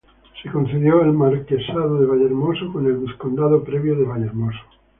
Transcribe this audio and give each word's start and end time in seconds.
Se 0.41 0.49
concedió 0.49 1.03
el 1.03 1.13
Marquesado 1.13 1.99
de 1.99 2.07
Vallehermoso 2.07 2.73
con 2.73 2.87
el 2.87 2.97
vizcondado 2.97 3.63
previo 3.63 3.95
de 3.95 4.03
Vallehermoso. 4.05 4.57